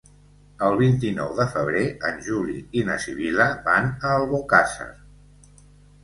[0.67, 4.89] El vint-i-nou de febrer en Juli i na Sibil·la van a Albocàsser.